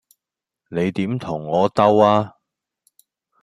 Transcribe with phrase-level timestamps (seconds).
[0.71, 2.35] 你點同我鬥呀?